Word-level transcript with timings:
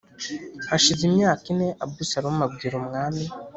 Hashize 0.69 1.01
imyaka 1.09 1.43
ine, 1.53 1.67
Abusalomu 1.83 2.41
abwira 2.47 2.75
umwami 2.81 3.23